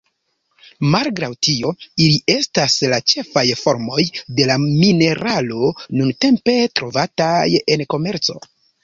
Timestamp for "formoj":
3.65-4.05